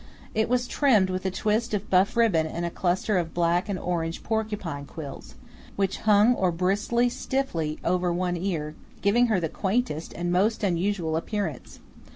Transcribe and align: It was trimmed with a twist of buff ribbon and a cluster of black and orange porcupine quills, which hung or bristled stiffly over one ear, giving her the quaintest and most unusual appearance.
It 0.33 0.49
was 0.49 0.65
trimmed 0.67 1.11
with 1.11 1.27
a 1.27 1.29
twist 1.29 1.75
of 1.75 1.91
buff 1.91 2.17
ribbon 2.17 2.47
and 2.47 2.65
a 2.65 2.71
cluster 2.71 3.19
of 3.19 3.35
black 3.35 3.69
and 3.69 3.77
orange 3.77 4.23
porcupine 4.23 4.85
quills, 4.87 5.35
which 5.75 5.97
hung 6.09 6.33
or 6.33 6.51
bristled 6.51 7.11
stiffly 7.11 7.77
over 7.83 8.11
one 8.11 8.35
ear, 8.35 8.73
giving 9.03 9.27
her 9.27 9.39
the 9.39 9.47
quaintest 9.47 10.11
and 10.13 10.31
most 10.31 10.63
unusual 10.63 11.15
appearance. 11.15 11.79